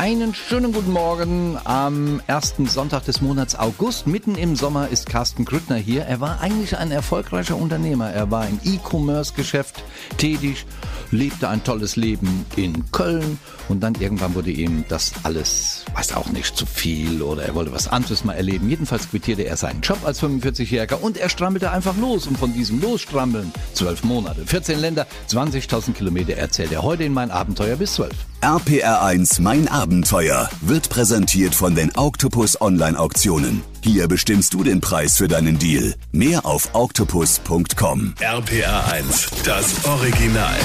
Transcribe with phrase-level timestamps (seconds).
[0.00, 4.06] Einen schönen guten Morgen am ersten Sonntag des Monats August.
[4.06, 6.04] Mitten im Sommer ist Carsten Grüttner hier.
[6.04, 8.08] Er war eigentlich ein erfolgreicher Unternehmer.
[8.08, 9.84] Er war im E-Commerce-Geschäft
[10.16, 10.64] tätig,
[11.10, 16.30] lebte ein tolles Leben in Köln und dann irgendwann wurde ihm das alles, weiß auch
[16.30, 18.70] nicht, zu viel oder er wollte was anderes mal erleben.
[18.70, 22.26] Jedenfalls quittierte er seinen Job als 45-Jähriger und er strammelte einfach los.
[22.26, 27.30] Und von diesem Losstrammeln, zwölf Monate, 14 Länder, 20.000 Kilometer erzählt er heute in mein
[27.30, 28.16] Abenteuer bis zwölf.
[28.40, 33.62] RPR1 Mein Abenteuer wird präsentiert von den Octopus Online Auktionen.
[33.82, 35.94] Hier bestimmst du den Preis für deinen Deal.
[36.10, 38.14] Mehr auf octopus.com.
[38.18, 40.56] RPR1, das Original.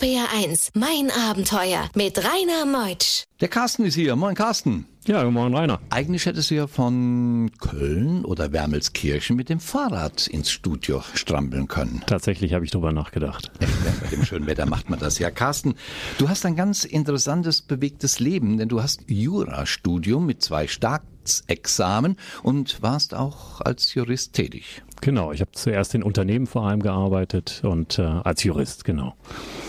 [0.00, 3.24] RPR1, mein Abenteuer mit Rainer Meutsch.
[3.40, 4.14] Der Carsten ist hier.
[4.14, 4.86] Moin Carsten.
[5.06, 5.80] Ja, guten Morgen Rainer.
[5.90, 12.02] Eigentlich hättest du ja von Köln oder Wermelskirchen mit dem Fahrrad ins Studio strampeln können.
[12.06, 13.50] Tatsächlich habe ich darüber nachgedacht.
[13.60, 13.66] Ja,
[14.00, 15.32] bei dem schönen Wetter macht man das ja.
[15.32, 15.74] Carsten,
[16.18, 22.82] du hast ein ganz interessantes, bewegtes Leben, denn du hast Jurastudium mit zwei Staatsexamen und
[22.82, 24.82] warst auch als Jurist tätig.
[25.00, 29.14] Genau, ich habe zuerst in Unternehmen vor allem gearbeitet und äh, als Jurist, genau.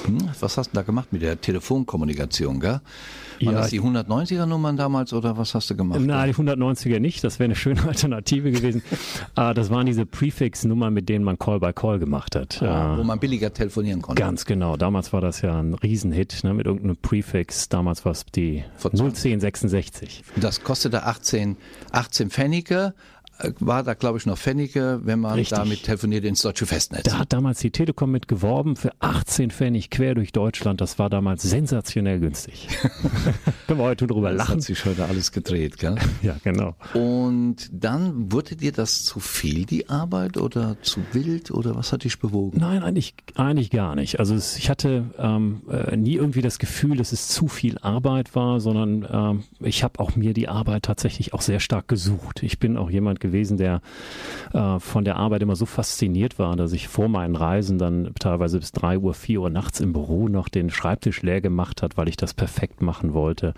[0.05, 2.81] Hm, was hast du da gemacht mit der Telefonkommunikation, gell?
[3.41, 6.02] Waren Ja, das die 190er Nummern damals oder was hast du gemacht?
[6.02, 8.81] Nein, die 190er nicht, das wäre eine schöne Alternative gewesen.
[9.38, 12.61] äh, das waren diese Prefix-Nummern, mit denen man Call by Call gemacht hat.
[12.61, 14.22] Ah, Äh, wo man billiger telefonieren konnte.
[14.22, 14.75] Ganz genau.
[14.77, 17.69] Damals war das ja ein Riesenhit ne, mit irgendeinem Prefix.
[17.69, 19.25] Damals war es die Vor 20.
[19.35, 20.23] 01066.
[20.35, 21.55] Das kostete 18,
[21.91, 22.94] 18 Pfennige,
[23.59, 25.57] war da glaube ich noch Pfennige, wenn man Richtig.
[25.57, 27.03] damit telefoniert ins deutsche Festnetz.
[27.03, 30.81] Da hat damals die Telekom mit geworben für 18 Pfennig quer durch Deutschland.
[30.81, 32.67] Das war damals sensationell günstig.
[33.67, 34.55] Können wir heute drüber das lachen?
[34.55, 35.95] hat sich heute alles gedreht, gell?
[36.21, 36.75] Ja, genau.
[36.93, 42.03] Und dann wurde dir das zu viel, die Arbeit, oder zu wild, oder was hat
[42.03, 42.59] dich bewogen?
[42.59, 44.19] Nein, eigentlich, eigentlich gar nicht.
[44.19, 48.35] Also es, ich hatte ähm, äh, nie irgendwie das Gefühl, dass es zu viel Arbeit
[48.35, 52.44] war, sondern ähm, ich habe auch mir die Arbeit tatsächlich auch sehr stark gesucht.
[52.44, 53.81] Ich bin auch jemand gewesen, der
[54.53, 58.59] äh, von der Arbeit immer so fasziniert war, dass ich vor meinen Reisen dann teilweise
[58.59, 62.09] bis drei Uhr, vier Uhr nachts im Büro noch den Schreibtisch leer gemacht hat, weil
[62.09, 63.53] ich das perfekt machen wollte.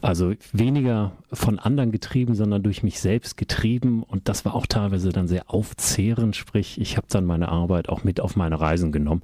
[0.00, 5.10] Also weniger von anderen getrieben, sondern durch mich selbst getrieben und das war auch teilweise
[5.10, 9.22] dann sehr aufzehrend, sprich ich habe dann meine Arbeit auch mit auf meine Reisen genommen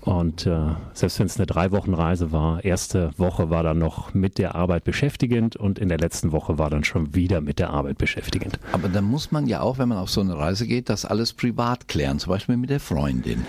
[0.00, 0.58] und äh,
[0.92, 4.54] selbst wenn es eine drei Wochen Reise war, erste Woche war dann noch mit der
[4.54, 8.58] Arbeit beschäftigend und in der letzten Woche war dann schon wieder mit der Arbeit beschäftigend.
[8.72, 11.32] Aber dann muss man ja auch, wenn man auf so eine Reise geht, das alles
[11.32, 13.46] privat klären, zum Beispiel mit der Freundin.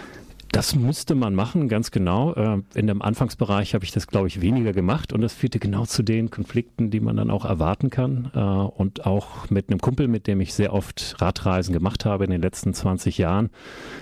[0.52, 2.34] Das musste man machen, ganz genau.
[2.34, 5.86] Äh, In dem Anfangsbereich habe ich das, glaube ich, weniger gemacht und das führte genau
[5.86, 8.32] zu den Konflikten, die man dann auch erwarten kann.
[8.34, 12.32] Äh, Und auch mit einem Kumpel, mit dem ich sehr oft Radreisen gemacht habe in
[12.32, 13.50] den letzten 20 Jahren.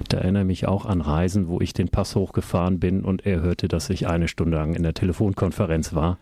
[0.07, 3.41] Da erinnere ich mich auch an Reisen, wo ich den Pass hochgefahren bin und er
[3.41, 6.17] hörte, dass ich eine Stunde lang in der Telefonkonferenz war.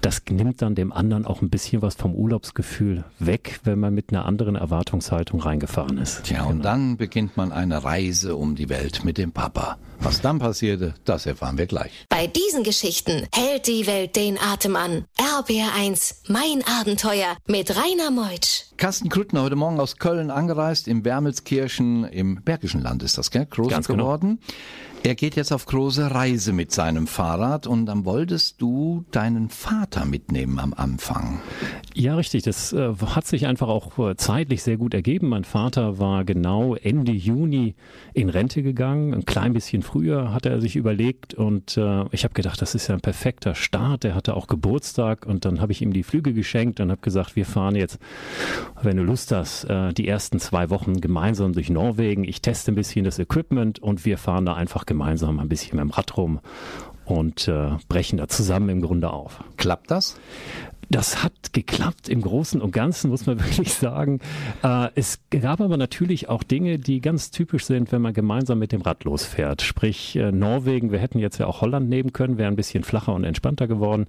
[0.00, 4.10] Das nimmt dann dem anderen auch ein bisschen was vom Urlaubsgefühl weg, wenn man mit
[4.10, 6.24] einer anderen Erwartungshaltung reingefahren ist.
[6.24, 9.51] Tja, und dann beginnt man eine Reise um die Welt mit dem Papa.
[10.04, 12.06] Was dann passierte, das erfahren wir gleich.
[12.08, 15.04] Bei diesen Geschichten hält die Welt den Atem an.
[15.16, 18.64] RPR 1, mein Abenteuer mit Rainer Meutsch.
[18.78, 23.46] Carsten Krüttner heute Morgen aus Köln angereist, im Wermelskirchen, im Bergischen Land ist das, gell?
[23.46, 24.18] Groß Ganz genau.
[25.04, 30.04] Er geht jetzt auf große Reise mit seinem Fahrrad und dann wolltest du deinen Vater
[30.04, 31.40] mitnehmen am Anfang.
[31.92, 32.44] Ja, richtig.
[32.44, 35.28] Das äh, hat sich einfach auch äh, zeitlich sehr gut ergeben.
[35.28, 37.74] Mein Vater war genau Ende Juni
[38.14, 39.12] in Rente gegangen.
[39.12, 42.86] Ein klein bisschen früher hat er sich überlegt und äh, ich habe gedacht, das ist
[42.86, 44.04] ja ein perfekter Start.
[44.04, 47.34] Er hatte auch Geburtstag und dann habe ich ihm die Flüge geschenkt und habe gesagt,
[47.34, 47.98] wir fahren jetzt,
[48.80, 52.22] wenn du Lust hast, äh, die ersten zwei Wochen gemeinsam durch Norwegen.
[52.22, 54.91] Ich teste ein bisschen das Equipment und wir fahren da einfach gemeinsam
[55.38, 56.40] ein bisschen mit dem Rad rum
[57.04, 59.42] und äh, brechen da zusammen im Grunde auf.
[59.56, 60.16] Klappt das?
[60.92, 64.20] Das hat geklappt im Großen und Ganzen, muss man wirklich sagen.
[64.62, 68.72] Äh, es gab aber natürlich auch Dinge, die ganz typisch sind, wenn man gemeinsam mit
[68.72, 69.62] dem Rad losfährt.
[69.62, 73.14] Sprich äh, Norwegen, wir hätten jetzt ja auch Holland nehmen können, wäre ein bisschen flacher
[73.14, 74.04] und entspannter geworden.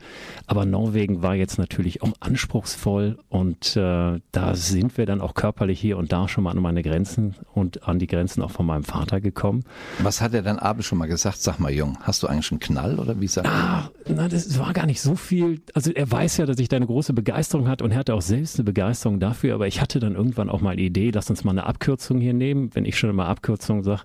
[0.46, 5.80] Aber Norwegen war jetzt natürlich auch anspruchsvoll und äh, da sind wir dann auch körperlich
[5.80, 8.84] hier und da schon mal an meine Grenzen und an die Grenzen auch von meinem
[8.84, 9.64] Vater gekommen.
[10.00, 11.38] Was hat er dann abends schon mal gesagt?
[11.38, 13.54] Sag mal, Jung, hast du eigentlich einen Knall oder wie sagt er?
[13.54, 15.62] Ah, na, das war gar nicht so viel.
[15.74, 18.22] Also er weiß ja, dass ich da eine große Begeisterung hat und er hatte auch
[18.22, 21.44] selbst eine Begeisterung dafür, aber ich hatte dann irgendwann auch mal die Idee, lass uns
[21.44, 22.72] mal eine Abkürzung hier nehmen.
[22.74, 24.02] Wenn ich schon immer Abkürzung sage,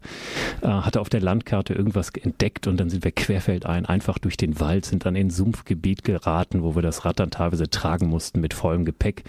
[0.60, 4.60] äh, hatte auf der Landkarte irgendwas entdeckt und dann sind wir querfeldein einfach durch den
[4.60, 8.40] Wald, sind dann in ein Sumpfgebiet geraten, wo wir das Rad dann teilweise tragen mussten
[8.40, 9.24] mit vollem Gepäck.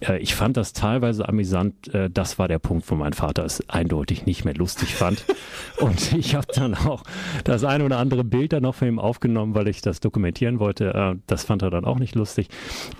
[0.00, 1.94] Äh, ich fand das teilweise amüsant.
[1.94, 5.24] Äh, das war der Punkt, wo mein Vater es eindeutig nicht mehr lustig fand.
[5.78, 7.04] Und ich habe dann auch
[7.44, 10.92] das ein oder andere Bild dann noch von ihm aufgenommen, weil ich das dokumentieren wollte.
[10.92, 12.48] Äh, das fand er dann auch nicht lustig.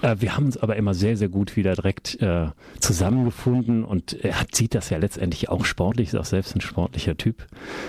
[0.02, 2.46] Äh, wir haben uns aber immer sehr, sehr gut wieder direkt äh,
[2.80, 7.16] zusammengefunden und er hat, sieht das ja letztendlich auch sportlich, ist auch selbst ein sportlicher
[7.16, 7.46] Typ.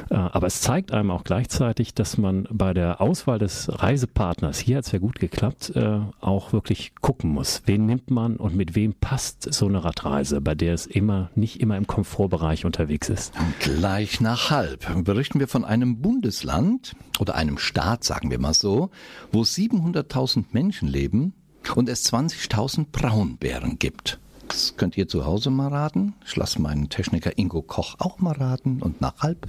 [0.10, 4.78] Äh, aber es zeigt einem auch gleichzeitig, dass man bei der Auswahl des Reisepartners, hier
[4.78, 8.76] hat es ja gut geklappt, äh, auch wirklich gucken muss, wen nimmt man und mit
[8.76, 13.34] wem passt so eine Radreise, bei der es immer nicht immer im Komfortbereich unterwegs ist.
[13.60, 18.90] Gleich nach halb berichten wir von einem Bundesland oder einem Staat, sagen wir mal so,
[19.32, 21.34] wo 700.000 Menschen leben
[21.76, 24.20] und es 20.000 Braunbären gibt.
[24.48, 26.14] Das könnt ihr zu Hause mal raten.
[26.26, 29.48] Ich lasse meinen Techniker Ingo Koch auch mal raten und nach halb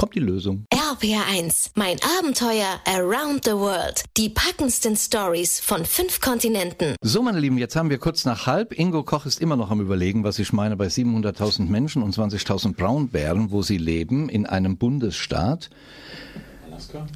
[0.00, 0.64] kommt die Lösung.
[0.72, 4.02] RPR1, mein Abenteuer Around the World.
[4.16, 6.96] Die packendsten Stories von fünf Kontinenten.
[7.02, 8.72] So, meine Lieben, jetzt haben wir kurz nach halb.
[8.78, 12.76] Ingo Koch ist immer noch am Überlegen, was ich meine bei 700.000 Menschen und 20.000
[12.76, 15.68] Braunbären, wo sie leben, in einem Bundesstaat.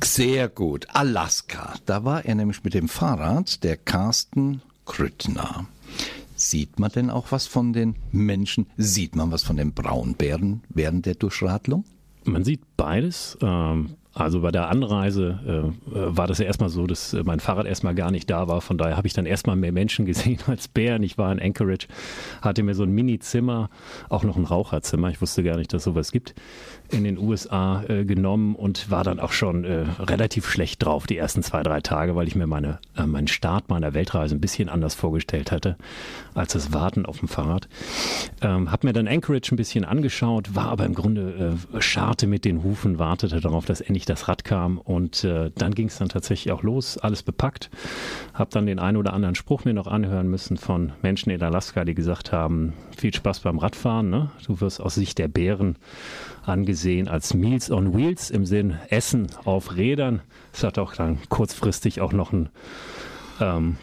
[0.02, 0.86] Sehr gut.
[0.92, 1.74] Alaska.
[1.86, 5.66] Da war er nämlich mit dem Fahrrad, der Carsten Krüttner.
[6.36, 8.66] Sieht man denn auch was von den Menschen?
[8.76, 11.84] Sieht man was von den Braunbären während der Durchradlung?
[12.24, 13.38] Man sieht beides.
[13.40, 17.40] Ähm, also bei der Anreise äh, äh, war das ja erstmal so, dass äh, mein
[17.40, 18.60] Fahrrad erstmal gar nicht da war.
[18.60, 21.02] Von daher habe ich dann erstmal mehr Menschen gesehen als Bären.
[21.02, 21.88] Ich war in Anchorage,
[22.40, 23.70] hatte mir so ein Mini-Zimmer,
[24.08, 25.10] auch noch ein Raucherzimmer.
[25.10, 26.34] Ich wusste gar nicht, dass sowas gibt
[26.90, 31.16] in den USA äh, genommen und war dann auch schon äh, relativ schlecht drauf die
[31.16, 34.68] ersten zwei, drei Tage, weil ich mir meine, äh, meinen Start meiner Weltreise ein bisschen
[34.68, 35.76] anders vorgestellt hatte
[36.34, 37.68] als das Warten auf dem Fahrrad.
[38.42, 42.44] Ähm, hab mir dann Anchorage ein bisschen angeschaut, war aber im Grunde äh, scharte mit
[42.44, 46.08] den Hufen, wartete darauf, dass endlich das Rad kam und äh, dann ging es dann
[46.08, 47.70] tatsächlich auch los, alles bepackt.
[48.32, 51.84] Hab dann den einen oder anderen Spruch mir noch anhören müssen von Menschen in Alaska,
[51.84, 54.30] die gesagt haben, viel Spaß beim Radfahren, ne?
[54.46, 55.76] du wirst aus Sicht der Bären
[56.44, 60.20] angesehen als Meals on Wheels im Sinn Essen auf Rädern.
[60.52, 62.48] Es hat auch dann kurzfristig auch noch einen
[63.40, 63.76] ähm,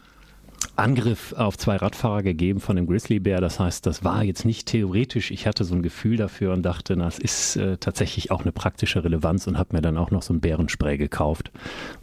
[0.75, 3.41] Angriff auf zwei Radfahrer gegeben von dem Grizzlybär.
[3.41, 5.31] Das heißt, das war jetzt nicht theoretisch.
[5.31, 8.51] Ich hatte so ein Gefühl dafür und dachte, na, es ist äh, tatsächlich auch eine
[8.51, 11.51] praktische Relevanz und habe mir dann auch noch so ein Bärenspray gekauft.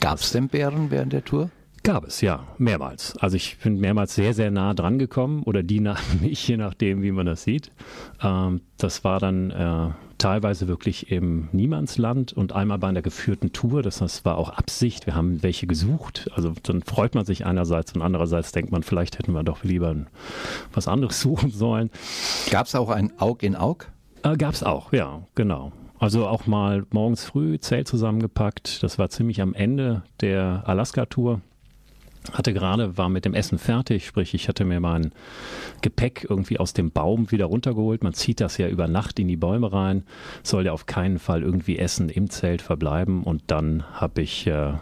[0.00, 1.50] Gab es denn Bären während der Tour?
[1.82, 3.16] Gab es, ja, mehrmals.
[3.18, 7.02] Also ich bin mehrmals sehr, sehr nah dran gekommen oder die an mich, je nachdem,
[7.02, 7.72] wie man das sieht.
[8.22, 13.82] Ähm, das war dann äh, teilweise wirklich im Niemandsland und einmal bei einer geführten Tour.
[13.82, 15.06] Das heißt, war auch Absicht.
[15.06, 16.30] Wir haben welche gesucht.
[16.34, 19.94] Also dann freut man sich einerseits und andererseits denkt man, vielleicht hätten wir doch lieber
[20.72, 21.90] was anderes suchen sollen.
[22.50, 23.86] Gab es auch ein Aug in Aug?
[24.22, 25.72] Äh, Gab es auch, ja, genau.
[25.98, 28.82] Also auch mal morgens früh Zelt zusammengepackt.
[28.82, 31.40] Das war ziemlich am Ende der Alaska-Tour
[32.32, 35.12] hatte gerade, war mit dem Essen fertig, sprich ich hatte mir mein
[35.82, 38.02] Gepäck irgendwie aus dem Baum wieder runtergeholt.
[38.02, 40.04] Man zieht das ja über Nacht in die Bäume rein,
[40.42, 44.74] soll ja auf keinen Fall irgendwie Essen im Zelt verbleiben und dann habe ich äh,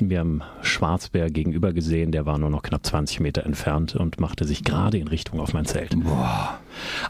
[0.00, 4.44] mir am Schwarzbär gegenüber gesehen, der war nur noch knapp 20 Meter entfernt und machte
[4.44, 5.98] sich gerade in Richtung auf mein Zelt.
[6.02, 6.60] Boah.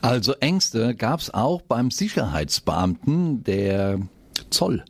[0.01, 4.01] Also Ängste gab es auch beim Sicherheitsbeamten der
[4.51, 4.85] Zoll.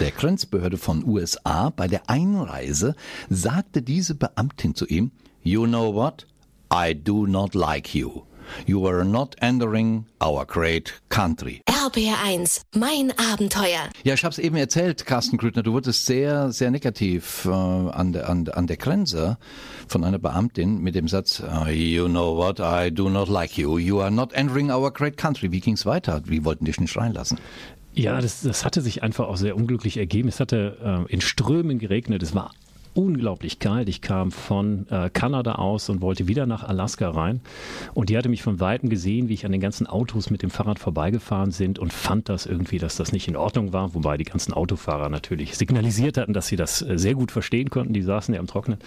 [0.00, 2.94] Der Grenzbehörde von USA bei der Einreise
[3.28, 5.10] sagte diese Beamtin zu ihm,
[5.42, 6.26] You know what?
[6.72, 8.22] I do not like you.
[8.66, 11.62] You are not entering our great country.
[11.68, 13.90] RPR1, mein Abenteuer.
[14.04, 18.12] Ja, ich habe es eben erzählt, Carsten Grüttner, du wurdest sehr, sehr negativ äh, an,
[18.12, 19.36] der, an, an der Grenze
[19.88, 23.78] von einer Beamtin mit dem Satz, uh, you know what, I do not like you,
[23.78, 25.50] you are not entering our great country.
[25.50, 26.22] Wie ging's weiter?
[26.24, 27.38] Wie wollten dich nicht reinlassen?
[27.94, 30.28] Ja, das, das hatte sich einfach auch sehr unglücklich ergeben.
[30.28, 32.22] Es hatte äh, in Strömen geregnet.
[32.22, 32.52] Es war
[32.94, 33.88] unglaublich kalt.
[33.88, 37.40] Ich kam von äh, Kanada aus und wollte wieder nach Alaska rein.
[37.94, 40.50] Und die hatte mich von Weitem gesehen, wie ich an den ganzen Autos mit dem
[40.50, 43.94] Fahrrad vorbeigefahren sind und fand das irgendwie, dass das nicht in Ordnung war.
[43.94, 47.94] Wobei die ganzen Autofahrer natürlich signalisiert hatten, dass sie das äh, sehr gut verstehen konnten.
[47.94, 48.78] Die saßen ja am Trocknen.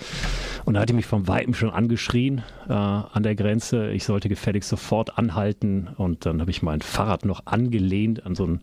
[0.65, 3.91] Und da hatte mich von Weitem schon angeschrien äh, an der Grenze.
[3.91, 5.87] Ich sollte gefälligst sofort anhalten.
[5.97, 8.59] Und dann habe ich mein Fahrrad noch angelehnt an so einen,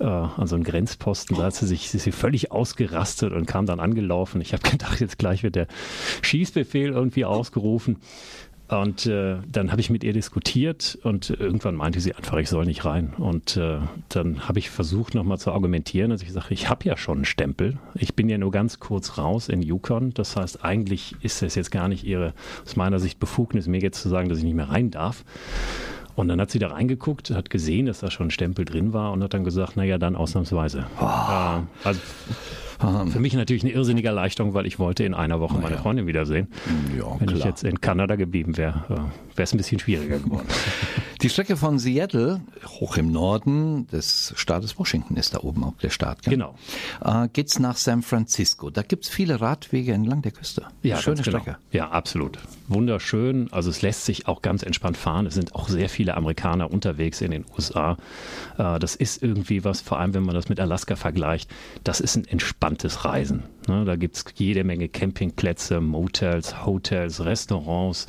[0.00, 1.36] äh, an so einen Grenzposten.
[1.36, 4.40] Da hat sie sich sie völlig ausgerastet und kam dann angelaufen.
[4.40, 5.66] Ich habe gedacht, jetzt gleich wird der
[6.22, 7.98] Schießbefehl irgendwie ausgerufen.
[8.66, 12.64] Und äh, dann habe ich mit ihr diskutiert und irgendwann meinte sie einfach, ich soll
[12.64, 13.12] nicht rein.
[13.18, 13.78] Und äh,
[14.08, 17.24] dann habe ich versucht nochmal zu argumentieren, dass ich sage, ich habe ja schon einen
[17.26, 17.76] Stempel.
[17.94, 20.14] Ich bin ja nur ganz kurz raus in Yukon.
[20.14, 22.32] Das heißt, eigentlich ist es jetzt gar nicht ihre,
[22.64, 25.24] aus meiner Sicht, Befugnis, mir jetzt zu sagen, dass ich nicht mehr rein darf.
[26.16, 29.12] Und dann hat sie da reingeguckt, hat gesehen, dass da schon ein Stempel drin war
[29.12, 30.86] und hat dann gesagt, naja, dann ausnahmsweise.
[30.98, 32.00] Äh, also
[32.78, 36.48] für mich natürlich eine irrsinnige Erleichterung, weil ich wollte in einer Woche meine Freundin wiedersehen.
[36.96, 37.48] Ja, Wenn ich klar.
[37.48, 40.46] jetzt in Kanada geblieben wäre, äh, wäre es ein bisschen schwieriger geworden.
[41.22, 45.90] Die Strecke von Seattle, hoch im Norden des Staates Washington ist da oben auch der
[45.90, 46.22] Staat.
[46.22, 46.32] Gell?
[46.34, 46.54] Genau.
[47.02, 48.68] Äh, geht's nach San Francisco.
[48.70, 50.64] Da gibt's viele Radwege entlang der Küste.
[50.82, 51.38] Ja, Schöne genau.
[51.38, 51.58] Strecke.
[51.72, 52.38] Ja, absolut.
[52.66, 53.52] Wunderschön.
[53.52, 55.26] Also es lässt sich auch ganz entspannt fahren.
[55.26, 57.96] Es sind auch sehr viele Amerikaner unterwegs in den USA.
[58.58, 61.50] Äh, Das ist irgendwie was, vor allem wenn man das mit Alaska vergleicht,
[61.84, 63.44] das ist ein entspanntes Reisen.
[63.68, 68.06] Ne, Da gibt es jede Menge Campingplätze, Motels, Hotels, Restaurants.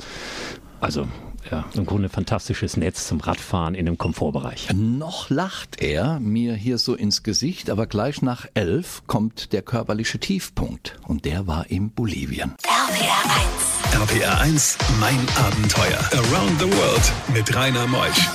[0.80, 1.06] Also
[1.50, 4.68] ja, im Grunde ein fantastisches Netz zum Radfahren in einem Komfortbereich.
[4.74, 10.18] Noch lacht er mir hier so ins Gesicht, aber gleich nach elf kommt der körperliche
[10.18, 10.98] Tiefpunkt.
[11.06, 12.54] Und der war in Bolivien.
[12.64, 14.10] RPR 1.
[14.10, 15.98] RPR 1, mein Abenteuer.
[16.12, 18.28] Around the World mit Rainer Meusch.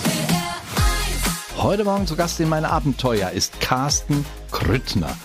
[1.58, 5.16] Heute Morgen zu Gast in mein Abenteuer ist Carsten Krüttner.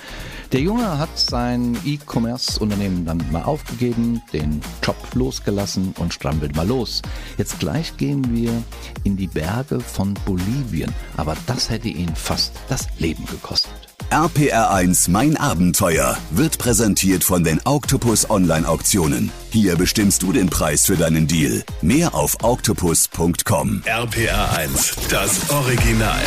[0.53, 7.03] Der Junge hat sein E-Commerce-Unternehmen dann mal aufgegeben, den Job losgelassen und strampelt mal los.
[7.37, 8.53] Jetzt gleich gehen wir
[9.03, 13.73] in die Berge von Bolivien, aber das hätte ihn fast das Leben gekostet.
[14.11, 19.33] RPR1 Mein Abenteuer wird präsentiert von den Octopus Online Auktionen.
[19.51, 21.65] Hier bestimmst du den Preis für deinen Deal.
[21.83, 23.83] Mehr auf octopus.com.
[23.85, 26.23] RPR 1, das Original.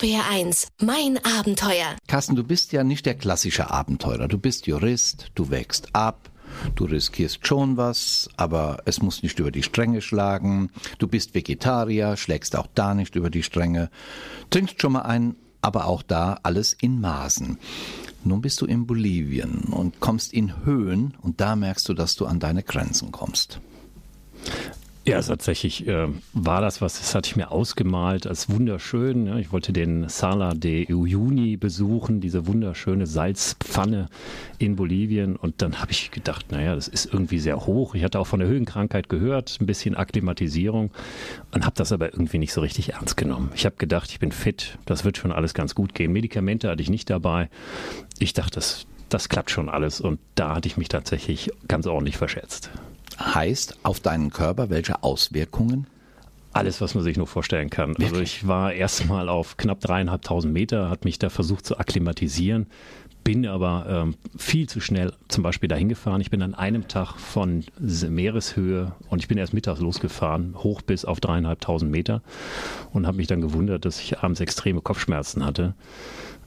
[0.00, 1.96] RPR1, mein Abenteuer.
[2.08, 4.28] Carsten, du bist ja nicht der klassische Abenteurer.
[4.28, 6.30] Du bist Jurist, du wächst ab.
[6.74, 10.70] Du riskierst schon was, aber es muss nicht über die Stränge schlagen.
[10.98, 13.90] Du bist Vegetarier, schlägst auch da nicht über die Stränge.
[14.48, 17.58] Trinkst schon mal ein, aber auch da alles in Maßen.
[18.24, 22.24] Nun bist du in Bolivien und kommst in Höhen und da merkst du, dass du
[22.24, 23.60] an deine Grenzen kommst.
[25.06, 29.26] Ja, tatsächlich äh, war das was, das hatte ich mir ausgemalt als wunderschön.
[29.26, 29.38] Ja.
[29.38, 34.08] Ich wollte den Sala de Uyuni besuchen, diese wunderschöne Salzpfanne
[34.58, 35.36] in Bolivien.
[35.36, 37.94] Und dann habe ich gedacht, naja, das ist irgendwie sehr hoch.
[37.94, 40.90] Ich hatte auch von der Höhenkrankheit gehört, ein bisschen Akklimatisierung
[41.50, 43.50] und habe das aber irgendwie nicht so richtig ernst genommen.
[43.54, 46.12] Ich habe gedacht, ich bin fit, das wird schon alles ganz gut gehen.
[46.12, 47.48] Medikamente hatte ich nicht dabei.
[48.18, 50.02] Ich dachte, das, das klappt schon alles.
[50.02, 52.70] Und da hatte ich mich tatsächlich ganz ordentlich verschätzt.
[53.20, 55.86] Heißt auf deinen Körper welche Auswirkungen?
[56.52, 57.94] Alles, was man sich nur vorstellen kann.
[57.96, 62.66] Also ich war erstmal auf knapp dreieinhalbtausend Meter, hat mich da versucht zu akklimatisieren,
[63.22, 66.20] bin aber ähm, viel zu schnell zum Beispiel dahin gefahren.
[66.20, 71.04] Ich bin an einem Tag von Meereshöhe und ich bin erst mittags losgefahren, hoch bis
[71.04, 72.22] auf dreieinhalbtausend Meter
[72.92, 75.74] und habe mich dann gewundert, dass ich abends extreme Kopfschmerzen hatte.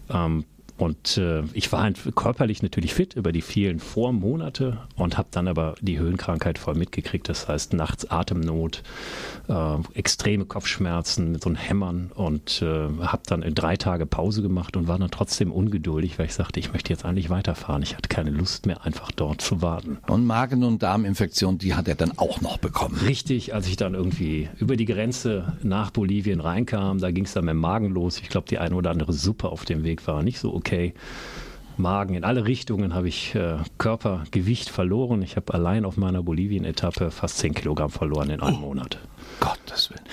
[0.09, 0.43] Ähm,
[0.77, 5.47] und äh, ich war halt körperlich natürlich fit über die vielen Vormonate und habe dann
[5.47, 7.29] aber die Höhenkrankheit voll mitgekriegt.
[7.29, 8.81] Das heißt nachts Atemnot,
[9.49, 14.75] äh, extreme Kopfschmerzen mit so einem Hämmern und äh, habe dann drei Tage Pause gemacht
[14.75, 17.83] und war dann trotzdem ungeduldig, weil ich sagte, ich möchte jetzt eigentlich weiterfahren.
[17.83, 19.99] Ich hatte keine Lust mehr, einfach dort zu warten.
[20.07, 22.97] Und Magen- und Darminfektion, die hat er dann auch noch bekommen.
[23.05, 27.45] Richtig, als ich dann irgendwie über die Grenze nach Bolivien reinkam, da ging es dann
[27.45, 28.19] mit dem Magen los.
[28.19, 30.62] Ich glaube, die eine oder andere Suppe auf dem Weg war nicht so okay.
[31.77, 35.21] Magen in alle Richtungen habe ich äh, Körpergewicht verloren.
[35.21, 38.99] Ich habe allein auf meiner Bolivien-Etappe fast 10 Kilogramm verloren in einem Monat.
[39.39, 40.03] Gottes Willen.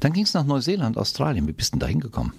[0.00, 1.46] Dann ging es nach Neuseeland, Australien.
[1.46, 2.32] Wie bist du denn da hingekommen?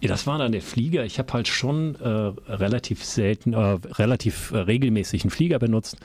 [0.00, 1.04] Ja, das war dann der Flieger.
[1.04, 2.08] Ich habe halt schon äh,
[2.52, 5.96] relativ selten, äh, relativ äh, regelmäßig einen Flieger benutzt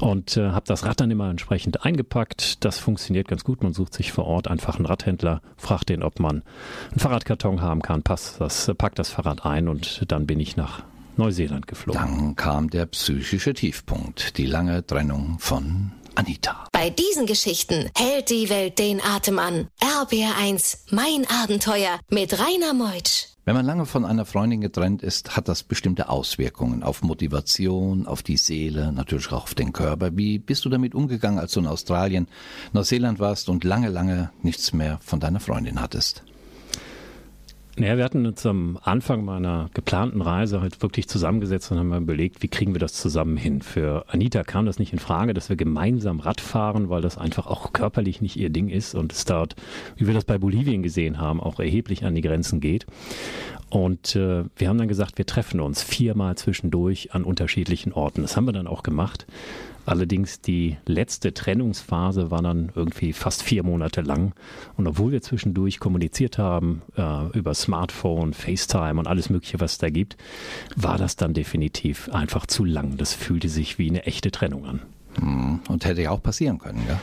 [0.00, 2.64] und äh, habe das Rad dann immer entsprechend eingepackt.
[2.64, 3.62] Das funktioniert ganz gut.
[3.62, 6.42] Man sucht sich vor Ort einfach einen Radhändler, fragt den, ob man
[6.90, 10.56] einen Fahrradkarton haben kann, passt das, äh, packt das Fahrrad ein und dann bin ich
[10.56, 10.82] nach
[11.16, 12.00] Neuseeland geflogen.
[12.00, 16.66] Dann kam der psychische Tiefpunkt, die lange Trennung von Anita.
[16.72, 19.68] Bei diesen Geschichten hält die Welt den Atem an.
[19.80, 23.35] RPR 1, mein Abenteuer mit Rainer Meutsch.
[23.46, 28.24] Wenn man lange von einer Freundin getrennt ist, hat das bestimmte Auswirkungen auf Motivation, auf
[28.24, 30.16] die Seele, natürlich auch auf den Körper.
[30.16, 32.26] Wie bist du damit umgegangen, als du in Australien,
[32.72, 36.24] Neuseeland warst und lange, lange nichts mehr von deiner Freundin hattest?
[37.78, 42.00] Naja, wir hatten uns am Anfang meiner geplanten Reise halt wirklich zusammengesetzt und haben mal
[42.00, 43.60] überlegt, wie kriegen wir das zusammen hin.
[43.60, 47.46] Für Anita kam das nicht in Frage, dass wir gemeinsam Rad fahren, weil das einfach
[47.46, 49.56] auch körperlich nicht ihr Ding ist und es dort,
[49.96, 52.86] wie wir das bei Bolivien gesehen haben, auch erheblich an die Grenzen geht.
[53.68, 58.22] Und äh, wir haben dann gesagt, wir treffen uns viermal zwischendurch an unterschiedlichen Orten.
[58.22, 59.26] Das haben wir dann auch gemacht.
[59.86, 64.32] Allerdings die letzte Trennungsphase war dann irgendwie fast vier Monate lang.
[64.76, 69.78] Und obwohl wir zwischendurch kommuniziert haben äh, über Smartphone, FaceTime und alles Mögliche, was es
[69.78, 70.16] da gibt,
[70.74, 72.96] war das dann definitiv einfach zu lang.
[72.96, 74.82] Das fühlte sich wie eine echte Trennung an.
[75.18, 77.00] Hm, Und hätte ja auch passieren können, ja?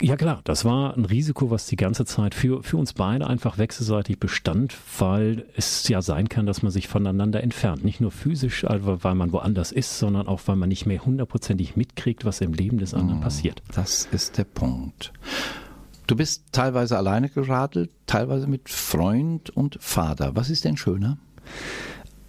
[0.00, 3.58] Ja klar, das war ein Risiko, was die ganze Zeit für, für uns beide einfach
[3.58, 7.84] wechselseitig bestand, weil es ja sein kann, dass man sich voneinander entfernt.
[7.84, 11.76] Nicht nur physisch, also weil man woanders ist, sondern auch, weil man nicht mehr hundertprozentig
[11.76, 13.62] mitkriegt, was im Leben des anderen passiert.
[13.74, 15.12] Das ist der Punkt.
[16.06, 20.34] Du bist teilweise alleine geradelt, teilweise mit Freund und Vater.
[20.34, 21.18] Was ist denn schöner?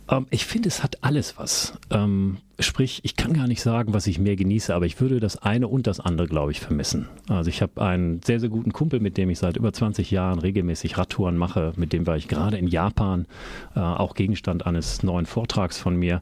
[0.10, 1.74] Ähm, ich finde, es hat alles was.
[1.89, 5.38] Ähm, sprich, ich kann gar nicht sagen, was ich mehr genieße, aber ich würde das
[5.38, 7.07] eine und das andere, glaube ich, vermissen.
[7.27, 10.39] Also ich habe einen sehr, sehr guten Kumpel, mit dem ich seit über 20 Jahren
[10.39, 11.74] regelmäßig Radtouren mache.
[11.75, 13.25] Mit dem war ich gerade in Japan,
[13.75, 16.22] äh, auch Gegenstand eines neuen Vortrags von mir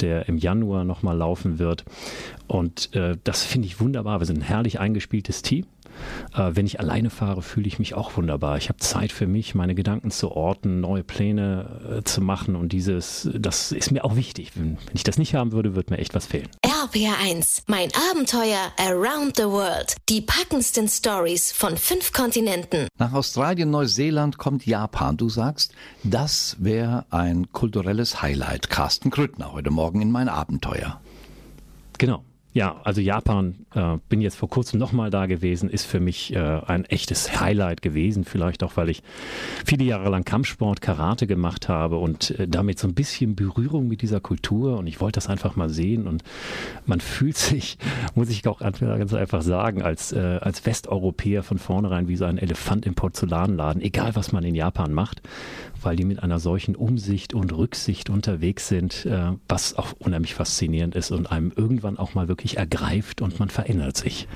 [0.00, 1.84] der im Januar nochmal laufen wird.
[2.46, 4.20] Und äh, das finde ich wunderbar.
[4.20, 5.66] Wir sind ein herrlich eingespieltes Team.
[6.34, 8.56] Äh, wenn ich alleine fahre, fühle ich mich auch wunderbar.
[8.56, 12.72] Ich habe Zeit für mich, meine Gedanken zu orten, neue Pläne äh, zu machen und
[12.72, 14.52] dieses, das ist mir auch wichtig.
[14.54, 16.48] Wenn, wenn ich das nicht haben würde, würde mir echt was fehlen.
[16.62, 19.96] RPR1, mein Abenteuer Around the World.
[20.08, 22.88] Die packendsten Stories von fünf Kontinenten.
[22.98, 25.16] Nach Australien, Neuseeland kommt Japan.
[25.16, 25.72] Du sagst,
[26.02, 28.70] das wäre ein kulturelles Highlight.
[28.70, 31.00] Carsten Grüttner heute Morgen in mein Abenteuer.
[31.98, 32.22] Genau.
[32.56, 36.38] Ja, also Japan, äh, bin jetzt vor kurzem nochmal da gewesen, ist für mich äh,
[36.38, 38.24] ein echtes Highlight gewesen.
[38.24, 39.02] Vielleicht auch, weil ich
[39.66, 44.00] viele Jahre lang Kampfsport, Karate gemacht habe und äh, damit so ein bisschen Berührung mit
[44.00, 46.22] dieser Kultur und ich wollte das einfach mal sehen und
[46.86, 47.76] man fühlt sich,
[48.14, 52.38] muss ich auch ganz einfach sagen, als, äh, als Westeuropäer von vornherein wie so ein
[52.38, 55.20] Elefant im Porzellanladen, egal was man in Japan macht,
[55.82, 60.94] weil die mit einer solchen Umsicht und Rücksicht unterwegs sind, äh, was auch unheimlich faszinierend
[60.94, 64.28] ist und einem irgendwann auch mal wirklich ergreift und man verändert sich.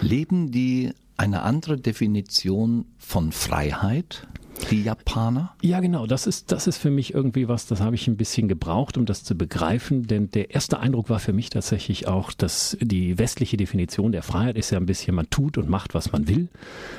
[0.00, 4.26] Leben die eine andere Definition von Freiheit,
[4.70, 5.54] die Japaner?
[5.62, 6.06] Ja, genau.
[6.06, 9.06] Das ist, das ist für mich irgendwie was, das habe ich ein bisschen gebraucht, um
[9.06, 10.06] das zu begreifen.
[10.06, 14.56] Denn der erste Eindruck war für mich tatsächlich auch, dass die westliche Definition der Freiheit
[14.56, 16.48] ist ja ein bisschen, man tut und macht, was man will.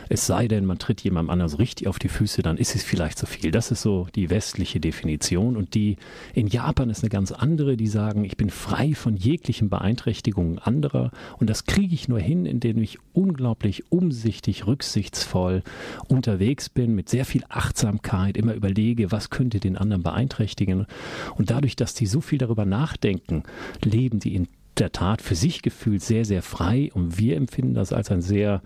[0.10, 2.84] Es sei denn, man tritt jemandem anderen so richtig auf die Füße, dann ist es
[2.84, 3.52] vielleicht zu viel.
[3.52, 5.58] Das ist so die westliche Definition.
[5.58, 5.98] Und die
[6.34, 11.12] in Japan ist eine ganz andere, die sagen, ich bin frei von jeglichen Beeinträchtigungen anderer.
[11.40, 15.64] Und das kriege ich nur hin, indem ich unglaublich umsichtig, rücksichtsvoll
[16.08, 20.86] unterwegs bin, mit sehr viel Achtsamkeit, immer überlege, was könnte den anderen beeinträchtigen.
[21.36, 23.44] Und dadurch, dass die so viel darüber nachdenken,
[23.84, 27.94] leben die in der Tat für sich gefühlt sehr, sehr frei und wir empfinden das
[27.94, 28.62] als ein sehr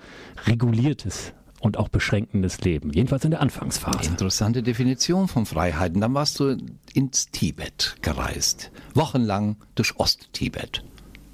[0.47, 4.09] reguliertes und auch beschränkendes Leben, jedenfalls in der Anfangsphase.
[4.09, 6.01] Interessante Definition von Freiheiten.
[6.01, 6.57] Dann warst du
[6.93, 8.71] ins Tibet gereist.
[8.93, 10.83] Wochenlang durch Osttibet.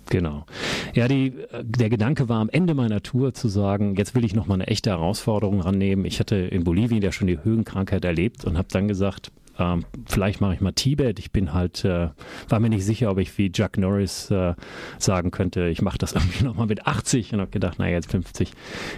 [0.09, 0.45] Genau.
[0.93, 4.47] Ja, die, der Gedanke war am Ende meiner Tour zu sagen, jetzt will ich noch
[4.47, 6.05] mal eine echte Herausforderung rannehmen.
[6.05, 10.41] Ich hatte in Bolivien ja schon die Höhenkrankheit erlebt und habe dann gesagt, ähm, vielleicht
[10.41, 11.19] mache ich mal Tibet.
[11.19, 12.09] Ich bin halt, äh,
[12.49, 14.53] war mir nicht sicher, ob ich wie Chuck Norris äh,
[14.97, 18.11] sagen könnte, ich mache das irgendwie noch mal mit 80 und habe gedacht, naja, jetzt
[18.11, 18.51] 50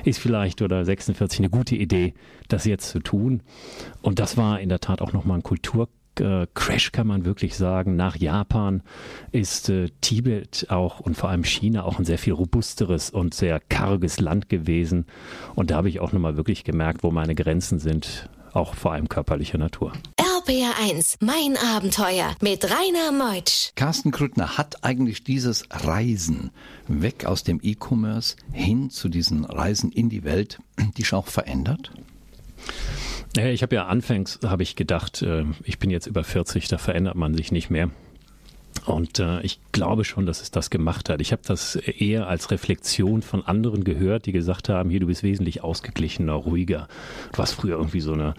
[0.04, 2.14] ist vielleicht oder 46 eine gute Idee,
[2.48, 3.42] das jetzt zu tun.
[4.02, 5.90] Und das war in der Tat auch noch mal ein Kultur
[6.20, 7.96] äh, Crash kann man wirklich sagen.
[7.96, 8.84] Nach Japan
[9.32, 13.60] ist äh, Tibet auch und vor allem China auch ein sehr viel robusteres und sehr
[13.60, 15.06] karges Land gewesen.
[15.56, 19.10] Und da habe ich auch nochmal wirklich gemerkt, wo meine Grenzen sind, auch vor allem
[19.10, 19.94] körperlicher Natur.
[20.48, 23.72] RPR1, mein Abenteuer mit Rainer Meutsch.
[23.76, 26.52] Carsten Krüttner hat eigentlich dieses Reisen
[26.88, 30.60] weg aus dem E-Commerce hin zu diesen Reisen in die Welt,
[30.98, 31.92] die auch verändert?
[33.38, 36.80] Naja, ich habe ja anfangs, habe ich gedacht, äh, ich bin jetzt über 40, da
[36.80, 37.92] verändert man sich nicht mehr.
[38.88, 41.20] Und äh, ich glaube schon, dass es das gemacht hat.
[41.20, 45.24] Ich habe das eher als Reflexion von anderen gehört, die gesagt haben, hier, du bist
[45.24, 46.88] wesentlich ausgeglichener, ruhiger.
[47.34, 48.34] Du warst früher irgendwie so eine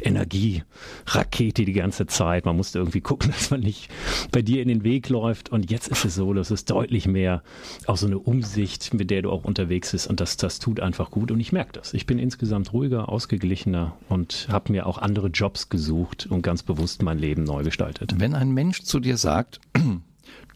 [0.00, 2.46] Energierakete die ganze Zeit.
[2.46, 3.90] Man musste irgendwie gucken, dass man nicht
[4.32, 5.50] bei dir in den Weg läuft.
[5.50, 7.42] Und jetzt ist es so, dass es deutlich mehr
[7.86, 10.10] auch so eine Umsicht, mit der du auch unterwegs bist.
[10.10, 11.30] Und das, das tut einfach gut.
[11.30, 11.94] Und ich merke das.
[11.94, 17.02] Ich bin insgesamt ruhiger, ausgeglichener und habe mir auch andere Jobs gesucht und ganz bewusst
[17.02, 18.14] mein Leben neu gestaltet.
[18.18, 19.60] Wenn ein Mensch zu dir sagt,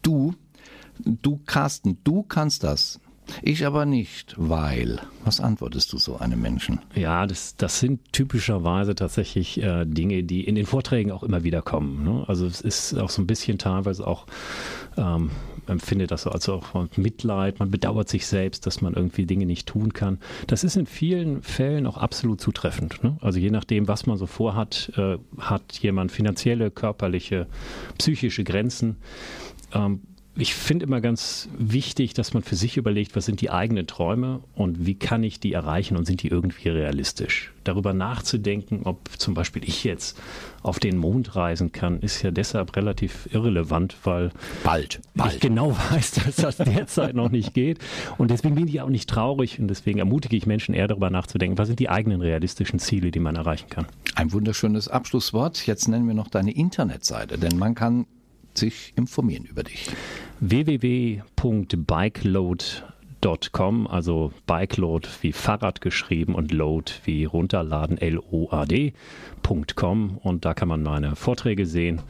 [0.01, 0.33] du,
[0.99, 2.99] du Carsten, du kannst das,
[3.41, 4.99] Ich aber nicht, weil.
[5.23, 6.79] Was antwortest du so einem Menschen?
[6.95, 11.61] Ja, das, das sind typischerweise tatsächlich äh, Dinge, die in den Vorträgen auch immer wieder
[11.61, 12.03] kommen.
[12.03, 12.23] Ne?
[12.27, 14.25] Also es ist auch so ein bisschen teilweise auch,
[14.95, 15.31] ähm,
[15.67, 19.67] empfindet das so als auch Mitleid, man bedauert sich selbst, dass man irgendwie Dinge nicht
[19.67, 20.19] tun kann.
[20.47, 23.03] Das ist in vielen Fällen auch absolut zutreffend.
[23.03, 23.17] Ne?
[23.21, 27.47] Also je nachdem, was man so vorhat, äh, hat jemand finanzielle, körperliche,
[27.97, 28.95] psychische Grenzen.
[29.73, 30.01] Ähm,
[30.39, 34.41] ich finde immer ganz wichtig, dass man für sich überlegt, was sind die eigenen Träume
[34.53, 37.51] und wie kann ich die erreichen und sind die irgendwie realistisch.
[37.63, 40.19] Darüber nachzudenken, ob zum Beispiel ich jetzt
[40.61, 44.31] auf den Mond reisen kann, ist ja deshalb relativ irrelevant, weil
[44.63, 47.79] Bald, ich genau weiß, dass das derzeit noch nicht geht.
[48.19, 51.57] Und deswegen bin ich auch nicht traurig und deswegen ermutige ich Menschen eher darüber nachzudenken,
[51.57, 53.87] was sind die eigenen realistischen Ziele, die man erreichen kann.
[54.13, 55.65] Ein wunderschönes Abschlusswort.
[55.65, 58.05] Jetzt nennen wir noch deine Internetseite, denn man kann
[58.57, 59.87] sich informieren über dich.
[60.39, 62.96] www.bikeload.com,
[63.89, 68.97] also Bikeload wie Fahrrad geschrieben und Load wie runterladen, L-O-A-D.com
[70.23, 72.01] und da kann man meine Vorträge sehen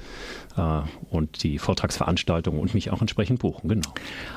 [0.58, 3.93] äh, und die Vortragsveranstaltungen und mich auch entsprechend buchen, genau.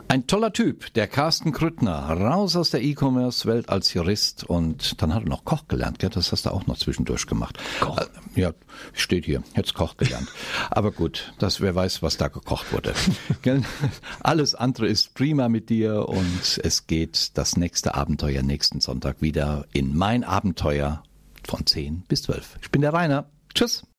[0.08, 5.24] Ein toller Typ, der Carsten Krüttner, raus aus der E-Commerce-Welt als Jurist und dann hat
[5.24, 6.10] er noch Koch gelernt, gell?
[6.10, 7.58] das hast du auch noch zwischendurch gemacht.
[7.80, 7.98] Koch.
[7.98, 8.52] Äh, Ja,
[8.92, 10.28] steht hier, jetzt Koch gelernt.
[10.70, 12.94] Aber gut, das, wer weiß, was da gekocht wurde.
[14.20, 19.66] Alles andere ist prima mit dir und es geht das nächste Abenteuer nächsten Sonntag wieder
[19.72, 21.02] in mein Abenteuer
[21.44, 22.60] von 10 bis 12.
[22.62, 23.28] Ich bin der Rainer.
[23.52, 23.82] Tschüss.